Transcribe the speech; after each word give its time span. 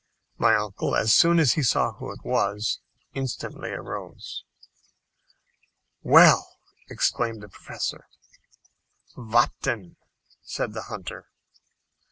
My 0.39 0.55
uncle, 0.55 0.95
as 0.95 1.13
soon 1.13 1.37
as 1.37 1.53
he 1.53 1.61
saw 1.61 1.93
who 1.93 2.11
it 2.11 2.23
was, 2.25 2.79
instantly 3.13 3.69
arose. 3.69 4.43
"Well!" 6.01 6.57
exclaimed 6.89 7.43
the 7.43 7.49
Professor. 7.49 8.07
"Vatten," 9.15 9.97
said 10.41 10.73
the 10.73 10.85
hunter. 10.89 11.27